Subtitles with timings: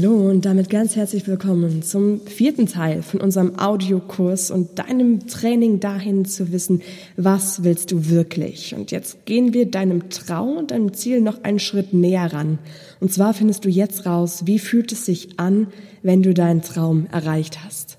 [0.00, 5.80] Hallo und damit ganz herzlich willkommen zum vierten Teil von unserem Audiokurs und deinem Training
[5.80, 6.82] dahin zu wissen,
[7.16, 8.76] was willst du wirklich?
[8.76, 12.60] Und jetzt gehen wir deinem Traum und deinem Ziel noch einen Schritt näher ran.
[13.00, 15.66] Und zwar findest du jetzt raus, wie fühlt es sich an,
[16.04, 17.98] wenn du deinen Traum erreicht hast.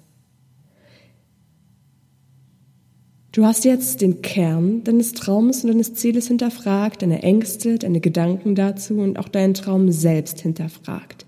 [3.34, 8.56] Du hast jetzt den Kern deines Traumes und deines Zieles hinterfragt, deine Ängste, deine Gedanken
[8.56, 11.26] dazu und auch deinen Traum selbst hinterfragt.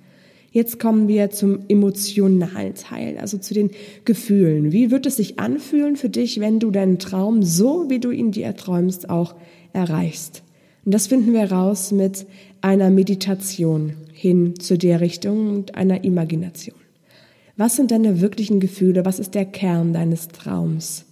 [0.53, 3.71] Jetzt kommen wir zum emotionalen Teil, also zu den
[4.03, 4.73] Gefühlen.
[4.73, 8.31] Wie wird es sich anfühlen für dich, wenn du deinen Traum so, wie du ihn
[8.31, 9.35] dir erträumst, auch
[9.71, 10.43] erreichst?
[10.83, 12.25] Und das finden wir raus mit
[12.59, 16.75] einer Meditation hin zu der Richtung und einer Imagination.
[17.55, 19.05] Was sind deine wirklichen Gefühle?
[19.05, 21.05] Was ist der Kern deines Traums?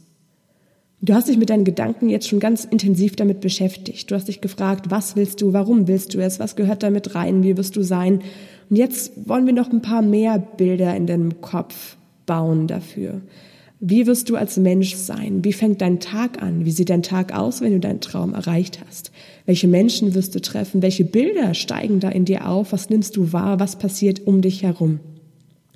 [1.01, 4.11] Du hast dich mit deinen Gedanken jetzt schon ganz intensiv damit beschäftigt.
[4.11, 7.41] Du hast dich gefragt, was willst du, warum willst du es, was gehört damit rein,
[7.41, 8.21] wie wirst du sein?
[8.69, 13.21] Und jetzt wollen wir noch ein paar mehr Bilder in deinem Kopf bauen dafür.
[13.79, 15.43] Wie wirst du als Mensch sein?
[15.43, 16.65] Wie fängt dein Tag an?
[16.65, 19.11] Wie sieht dein Tag aus, wenn du deinen Traum erreicht hast?
[19.45, 20.81] Welche Menschen wirst du treffen?
[20.81, 22.73] Welche Bilder steigen da in dir auf?
[22.73, 23.59] Was nimmst du wahr?
[23.59, 24.99] Was passiert um dich herum?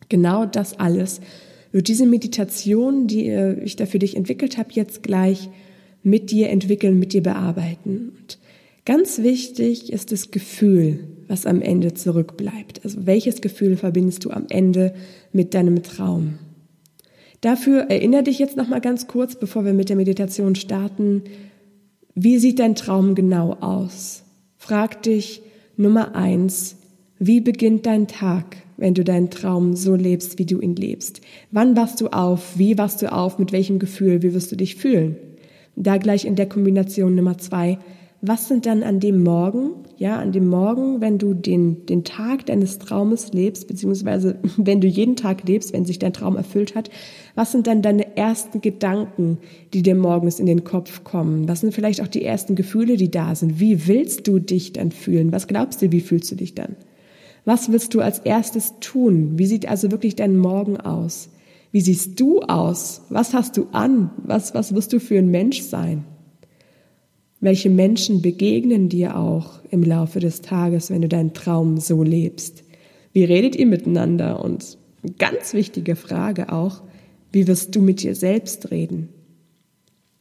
[0.10, 1.22] Genau das alles
[1.72, 3.32] wird diese Meditation, die
[3.64, 5.50] ich da für dich entwickelt habe, jetzt gleich
[6.04, 8.12] mit dir entwickeln, mit dir bearbeiten.
[8.16, 8.38] Und
[8.86, 12.84] ganz wichtig ist das Gefühl, was am Ende zurückbleibt.
[12.84, 14.94] Also welches Gefühl verbindest du am Ende
[15.32, 16.40] mit deinem Traum?
[17.42, 21.24] Dafür erinnere dich jetzt noch mal ganz kurz, bevor wir mit der Meditation starten.
[22.16, 24.24] Wie sieht dein Traum genau aus?
[24.58, 25.42] Frag dich
[25.76, 26.78] Nummer eins,
[27.20, 31.22] wie beginnt dein Tag, wenn du deinen Traum so lebst, wie du ihn lebst?
[31.52, 32.58] Wann wachst du auf?
[32.58, 33.40] Wie wachst du auf?
[33.40, 34.24] Mit welchem Gefühl?
[34.24, 35.18] Wie wirst du dich fühlen?
[35.76, 37.80] Da gleich in der Kombination Nummer zwei,
[38.26, 42.46] was sind dann an dem Morgen, ja, an dem Morgen, wenn du den, den Tag
[42.46, 46.90] deines Traumes lebst, beziehungsweise wenn du jeden Tag lebst, wenn sich dein Traum erfüllt hat,
[47.36, 49.40] was sind dann deine ersten Gedanken,
[49.74, 51.50] die dir morgens in den Kopf kommen?
[51.50, 53.60] Was sind vielleicht auch die ersten Gefühle, die da sind?
[53.60, 55.34] Wie willst du dich dann fühlen?
[55.34, 56.78] Was glaubst du, wie fühlst du dich dann?
[57.44, 59.34] Was willst du als erstes tun?
[59.38, 61.28] Wie sieht also wirklich dein Morgen aus?
[61.74, 63.02] Wie siehst du aus?
[63.10, 64.12] Was hast du an?
[64.18, 66.06] Was, was wirst du für ein Mensch sein?
[67.44, 72.64] Welche Menschen begegnen dir auch im Laufe des Tages, wenn du deinen Traum so lebst?
[73.12, 74.42] Wie redet ihr miteinander?
[74.42, 74.78] Und
[75.20, 76.84] ganz wichtige Frage auch,
[77.34, 79.10] wie wirst du mit dir selbst reden?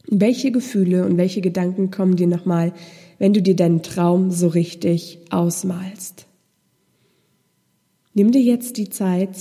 [0.05, 2.73] Welche Gefühle und welche Gedanken kommen dir nochmal,
[3.19, 6.25] wenn du dir deinen Traum so richtig ausmalst?
[8.13, 9.37] Nimm dir jetzt die Zeit,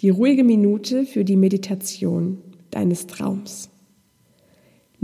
[0.00, 2.38] die ruhige Minute für die Meditation
[2.70, 3.68] deines Traums.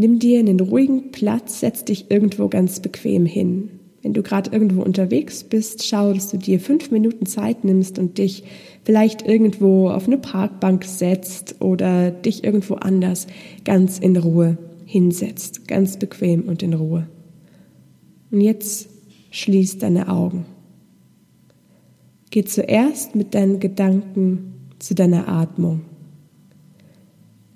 [0.02, 3.70] Nimm dir einen ruhigen Platz, setz dich irgendwo ganz bequem hin.
[4.02, 8.18] Wenn du gerade irgendwo unterwegs bist, schau, dass du dir fünf Minuten Zeit nimmst und
[8.18, 8.42] dich
[8.82, 13.28] vielleicht irgendwo auf eine Parkbank setzt oder dich irgendwo anders
[13.64, 17.06] ganz in Ruhe hinsetzt, ganz bequem und in Ruhe.
[18.32, 18.88] Und jetzt
[19.30, 20.46] schließ deine Augen.
[22.30, 25.82] Geh zuerst mit deinen Gedanken zu deiner Atmung.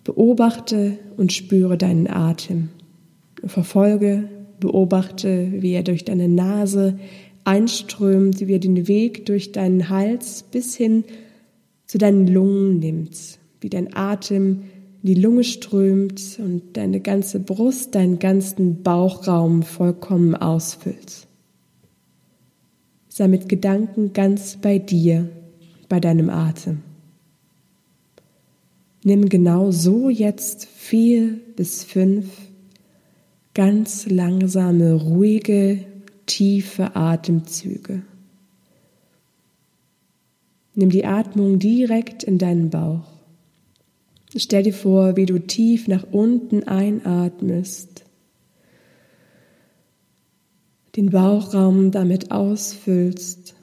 [0.06, 2.68] Beobachte und spüre deinen Atem.
[3.44, 4.28] Verfolge,
[4.60, 6.96] beobachte, wie er durch deine Nase
[7.42, 11.02] einströmt, wie er den Weg durch deinen Hals bis hin
[11.86, 14.62] zu deinen Lungen nimmt, wie dein Atem
[15.02, 21.26] in die Lunge strömt und deine ganze Brust, deinen ganzen Bauchraum vollkommen ausfüllt.
[23.08, 25.28] Sei mit Gedanken ganz bei dir,
[25.88, 26.85] bei deinem Atem.
[29.06, 32.26] Nimm genau so jetzt vier bis fünf
[33.54, 35.84] ganz langsame, ruhige,
[36.26, 38.02] tiefe Atemzüge.
[40.74, 43.06] Nimm die Atmung direkt in deinen Bauch.
[44.34, 48.02] Stell dir vor, wie du tief nach unten einatmest,
[50.96, 53.54] den Bauchraum damit ausfüllst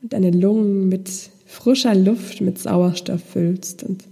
[0.00, 1.10] und deine Lungen mit
[1.44, 4.04] frischer Luft, mit Sauerstoff füllst und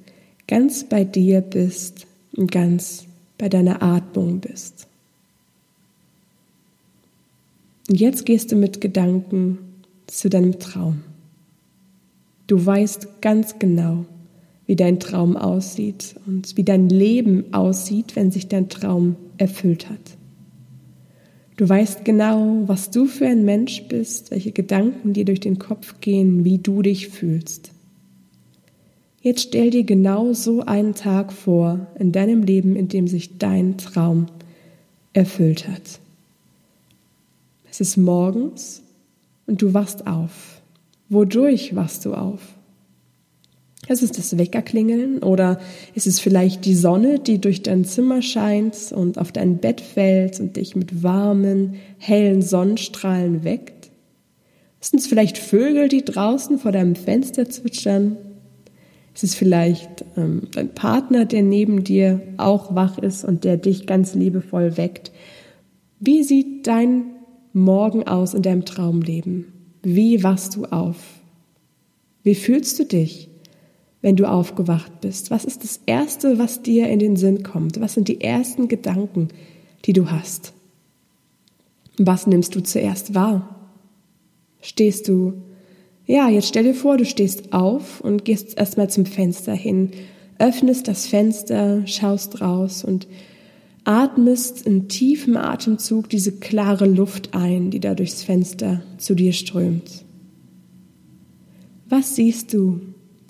[0.51, 3.07] ganz bei dir bist und ganz
[3.39, 4.89] bei deiner Atmung bist.
[7.89, 9.59] Und jetzt gehst du mit Gedanken
[10.09, 11.03] zu deinem Traum.
[12.49, 14.07] Du weißt ganz genau,
[14.67, 20.17] wie dein Traum aussieht und wie dein Leben aussieht, wenn sich dein Traum erfüllt hat.
[21.57, 26.01] Du weißt genau, was du für ein Mensch bist, welche Gedanken dir durch den Kopf
[26.01, 27.71] gehen, wie du dich fühlst.
[29.23, 33.77] Jetzt stell dir genau so einen Tag vor in deinem Leben, in dem sich dein
[33.77, 34.27] Traum
[35.13, 36.01] erfüllt hat.
[37.71, 38.83] Es ist morgens
[39.47, 40.63] und du wachst auf.
[41.11, 42.41] Wodurch wachst du auf?
[43.89, 45.59] Ist es das Weckerklingeln oder
[45.95, 50.39] ist es vielleicht die Sonne, die durch dein Zimmer scheint und auf dein Bett fällt
[50.41, 53.91] und dich mit warmen, hellen Sonnenstrahlen weckt?
[54.81, 58.17] Sind es vielleicht Vögel, die draußen vor deinem Fenster zwitschern?
[59.21, 63.87] Ist es vielleicht ähm, dein Partner, der neben dir auch wach ist und der dich
[63.87, 65.13] ganz liebevoll weckt?
[65.99, 67.03] Wie sieht dein
[67.53, 69.53] Morgen aus in deinem Traumleben?
[69.83, 70.97] Wie wachst du auf?
[72.23, 73.29] Wie fühlst du dich?
[74.01, 75.31] wenn du aufgewacht bist?
[75.31, 77.83] Was ist das Erste, was dir in den Sinn kommt?
[77.83, 79.29] Was sind die ersten Gedanken,
[79.85, 80.55] die du hast?
[81.99, 83.69] Was nimmst du zuerst wahr?
[84.63, 85.35] Stehst du,
[86.11, 89.91] ja, jetzt stell dir vor, du stehst auf und gehst erstmal zum Fenster hin,
[90.39, 93.07] öffnest das Fenster, schaust raus und
[93.85, 100.05] atmest in tiefem Atemzug diese klare Luft ein, die da durchs Fenster zu dir strömt.
[101.89, 102.81] Was siehst du?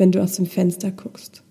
[0.00, 1.42] wenn du aus dem Fenster guckst.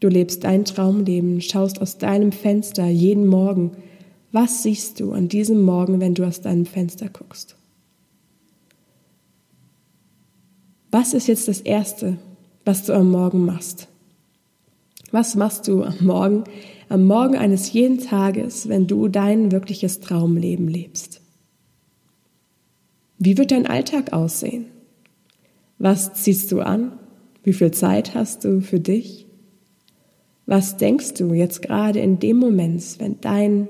[0.00, 3.72] Du lebst dein Traumleben, schaust aus deinem Fenster jeden Morgen.
[4.32, 7.56] Was siehst du an diesem Morgen, wenn du aus deinem Fenster guckst?
[10.90, 12.16] Was ist jetzt das Erste,
[12.64, 13.88] was du am Morgen machst?
[15.10, 16.44] Was machst du am Morgen,
[16.88, 21.20] am Morgen eines jeden Tages, wenn du dein wirkliches Traumleben lebst?
[23.18, 24.66] Wie wird dein Alltag aussehen?
[25.78, 26.92] Was ziehst du an?
[27.42, 29.26] Wie viel Zeit hast du für dich?
[30.46, 33.68] Was denkst du jetzt gerade in dem Moment, wenn dein,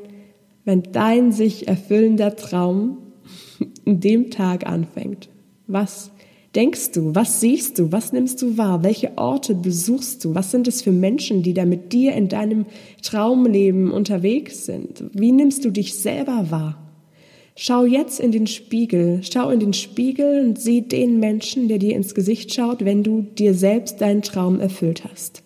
[0.64, 2.98] wenn dein sich erfüllender Traum
[3.84, 5.28] in dem Tag anfängt?
[5.66, 6.12] Was
[6.54, 7.14] denkst du?
[7.14, 7.92] Was siehst du?
[7.92, 8.82] Was nimmst du wahr?
[8.82, 10.34] Welche Orte besuchst du?
[10.34, 12.66] Was sind es für Menschen, die da mit dir in deinem
[13.02, 15.04] Traumleben unterwegs sind?
[15.12, 16.88] Wie nimmst du dich selber wahr?
[17.60, 21.96] Schau jetzt in den Spiegel, schau in den Spiegel und sieh den Menschen, der dir
[21.96, 25.42] ins Gesicht schaut, wenn du dir selbst deinen Traum erfüllt hast.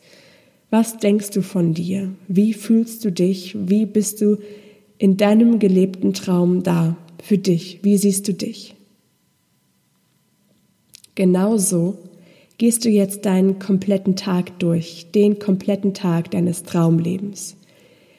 [0.68, 2.14] Was denkst du von dir?
[2.28, 3.56] Wie fühlst du dich?
[3.58, 4.38] Wie bist du
[4.98, 7.80] in deinem gelebten Traum da für dich?
[7.82, 8.74] Wie siehst du dich?
[11.14, 11.98] Genauso
[12.56, 17.56] gehst du jetzt deinen kompletten Tag durch, den kompletten Tag deines Traumlebens.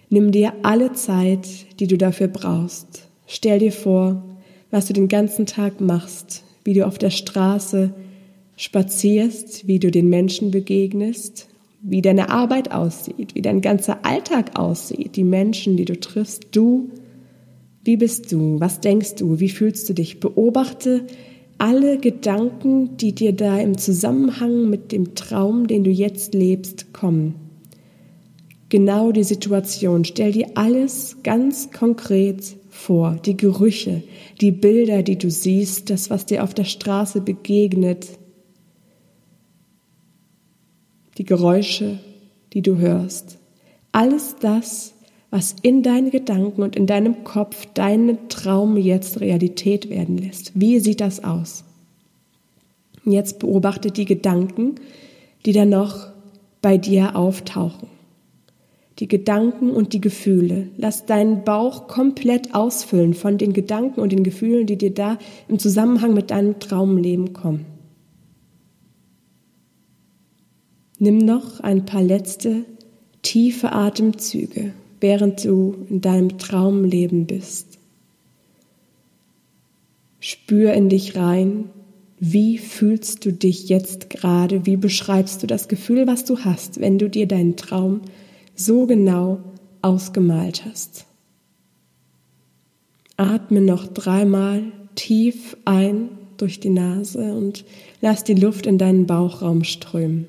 [0.10, 1.48] Nimm dir alle Zeit,
[1.80, 3.08] die du dafür brauchst.
[3.26, 4.24] Stell dir vor,
[4.70, 7.94] was du den ganzen Tag machst, wie du auf der Straße
[8.58, 11.48] spazierst, wie du den Menschen begegnest,
[11.82, 16.92] wie deine Arbeit aussieht, wie dein ganzer Alltag aussieht, die Menschen, die du triffst, du,
[17.84, 21.08] wie bist du, was denkst du, wie fühlst du dich, beobachte
[21.64, 27.36] alle Gedanken, die dir da im Zusammenhang mit dem Traum, den du jetzt lebst, kommen.
[28.68, 34.04] Genau die Situation, stell dir alles ganz konkret vor, die Gerüche,
[34.42, 38.10] die Bilder, die du siehst, das, was dir auf der Straße begegnet,
[41.18, 41.98] die Geräusche,
[42.52, 43.38] die du hörst.
[43.94, 44.93] Alles das,
[45.34, 50.52] was in deinen Gedanken und in deinem Kopf deinen Traum jetzt Realität werden lässt.
[50.54, 51.64] Wie sieht das aus?
[53.04, 54.76] Jetzt beobachte die Gedanken,
[55.48, 56.10] die dann noch
[56.62, 57.88] bei dir auftauchen
[59.00, 60.68] die Gedanken und die Gefühle.
[60.78, 65.58] Lass deinen Bauch komplett ausfüllen von den Gedanken und den Gefühlen, die dir da im
[65.58, 67.66] Zusammenhang mit deinem Traumleben kommen.
[71.00, 72.66] Nimm noch ein paar letzte
[73.24, 74.74] tiefe Atemzüge,
[75.04, 77.78] während du in deinem Traumleben bist.
[80.22, 81.66] Spür in dich rein,
[82.20, 86.98] wie fühlst du dich jetzt gerade, wie beschreibst du das Gefühl, was du hast, wenn
[86.98, 88.00] du dir deinen Traum
[88.56, 89.40] so genau
[89.82, 91.06] ausgemalt hast.
[93.18, 94.64] Atme noch dreimal
[94.96, 96.08] tief ein
[96.38, 97.66] durch die Nase und
[98.00, 100.28] lass die Luft in deinen Bauchraum strömen.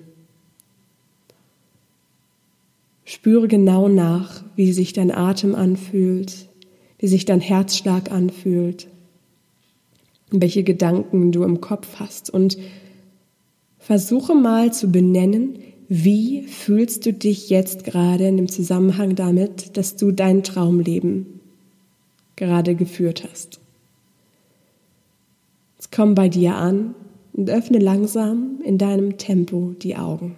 [3.04, 6.48] Spüre genau nach, wie sich dein Atem anfühlt,
[6.98, 8.88] wie sich dein Herzschlag anfühlt,
[10.30, 12.56] welche Gedanken du im Kopf hast und
[13.78, 15.58] versuche mal zu benennen,
[15.88, 21.40] wie fühlst du dich jetzt gerade in dem Zusammenhang damit, dass du dein Traumleben
[22.36, 23.60] gerade geführt hast?
[25.78, 26.94] Es Komm bei dir an
[27.34, 30.36] und öffne langsam in deinem Tempo die Augen.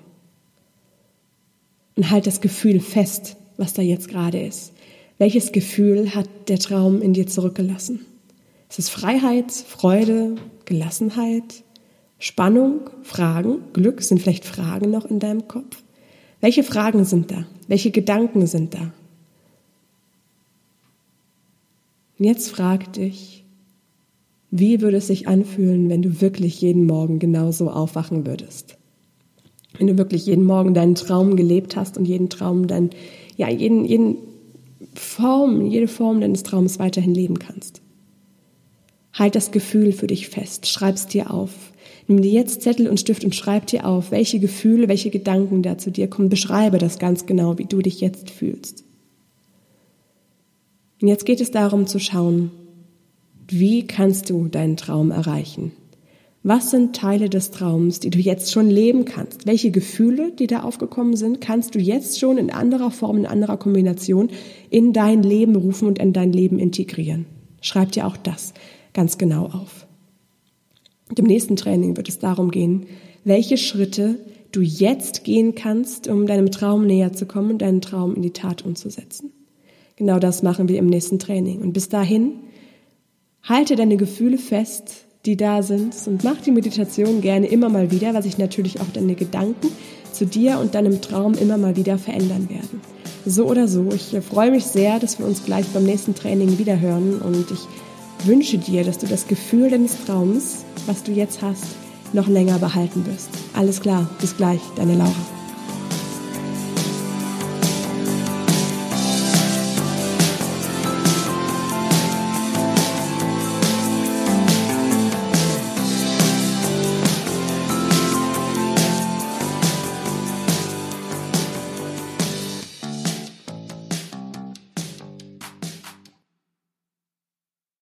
[1.96, 4.72] Und halt das Gefühl fest, was da jetzt gerade ist.
[5.18, 8.04] Welches Gefühl hat der Traum in dir zurückgelassen?
[8.68, 10.34] Ist es Freiheit, Freude,
[10.66, 11.64] Gelassenheit,
[12.18, 14.02] Spannung, Fragen, Glück?
[14.02, 15.82] Sind vielleicht Fragen noch in deinem Kopf?
[16.40, 17.46] Welche Fragen sind da?
[17.66, 18.92] Welche Gedanken sind da?
[22.18, 23.44] Und jetzt frag dich,
[24.50, 28.76] wie würde es sich anfühlen, wenn du wirklich jeden Morgen genauso aufwachen würdest?
[29.78, 32.90] Wenn du wirklich jeden Morgen deinen Traum gelebt hast und jeden Traum, dein,
[33.36, 34.16] ja, jeden, jeden
[34.94, 37.82] Form, jede Form deines Traums weiterhin leben kannst.
[39.12, 41.72] Halt das Gefühl für dich fest, schreib's dir auf.
[42.08, 45.76] Nimm dir jetzt Zettel und Stift und schreib dir auf, welche Gefühle, welche Gedanken da
[45.76, 46.28] zu dir kommen.
[46.28, 48.84] Beschreibe das ganz genau, wie du dich jetzt fühlst.
[51.00, 52.50] Und jetzt geht es darum zu schauen,
[53.48, 55.72] wie kannst du deinen Traum erreichen?
[56.48, 59.48] Was sind Teile des Traums, die du jetzt schon leben kannst?
[59.48, 63.56] Welche Gefühle, die da aufgekommen sind, kannst du jetzt schon in anderer Form, in anderer
[63.56, 64.30] Kombination
[64.70, 67.26] in dein Leben rufen und in dein Leben integrieren?
[67.62, 68.54] Schreib dir auch das
[68.94, 69.88] ganz genau auf.
[71.16, 72.86] Im nächsten Training wird es darum gehen,
[73.24, 74.20] welche Schritte
[74.52, 78.32] du jetzt gehen kannst, um deinem Traum näher zu kommen und deinen Traum in die
[78.32, 79.32] Tat umzusetzen.
[79.96, 81.60] Genau das machen wir im nächsten Training.
[81.60, 82.34] Und bis dahin,
[83.42, 88.14] halte deine Gefühle fest, die da sind und mach die Meditation gerne immer mal wieder,
[88.14, 89.68] weil sich natürlich auch deine Gedanken
[90.12, 92.80] zu dir und deinem Traum immer mal wieder verändern werden.
[93.26, 96.80] So oder so, ich freue mich sehr, dass wir uns gleich beim nächsten Training wieder
[96.80, 101.64] hören und ich wünsche dir, dass du das Gefühl deines Traums, was du jetzt hast,
[102.12, 103.30] noch länger behalten wirst.
[103.54, 105.35] Alles klar, bis gleich, deine Laura.